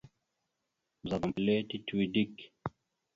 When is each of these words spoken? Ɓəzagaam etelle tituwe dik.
Ɓəzagaam 0.99 1.29
etelle 1.31 1.53
tituwe 1.69 2.05
dik. 2.13 2.35